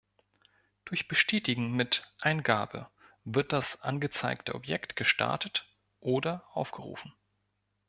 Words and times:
Durch 0.85 1.07
Bestätigen 1.07 1.73
mit 1.73 2.11
"Eingabe" 2.19 2.89
wird 3.23 3.53
das 3.53 3.83
angezeigte 3.83 4.55
Objekt 4.55 4.95
gestartet 4.95 5.67
oder 5.99 6.43
aufgerufen. 6.55 7.13